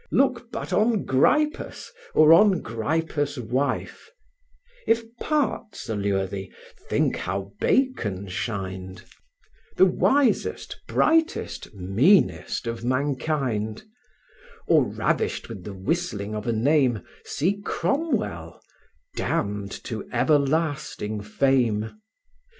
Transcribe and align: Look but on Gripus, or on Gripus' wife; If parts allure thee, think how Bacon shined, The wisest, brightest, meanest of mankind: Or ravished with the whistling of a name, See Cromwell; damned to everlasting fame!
Look 0.09 0.51
but 0.51 0.73
on 0.73 1.05
Gripus, 1.05 1.91
or 2.15 2.33
on 2.33 2.63
Gripus' 2.63 3.37
wife; 3.37 4.09
If 4.87 5.03
parts 5.17 5.89
allure 5.89 6.25
thee, 6.25 6.51
think 6.89 7.17
how 7.17 7.51
Bacon 7.61 8.27
shined, 8.27 9.03
The 9.77 9.85
wisest, 9.85 10.81
brightest, 10.87 11.75
meanest 11.75 12.65
of 12.65 12.83
mankind: 12.83 13.83
Or 14.65 14.85
ravished 14.85 15.47
with 15.49 15.63
the 15.65 15.75
whistling 15.75 16.33
of 16.33 16.47
a 16.47 16.51
name, 16.51 17.03
See 17.23 17.61
Cromwell; 17.63 18.59
damned 19.15 19.83
to 19.83 20.09
everlasting 20.11 21.21
fame! 21.21 22.01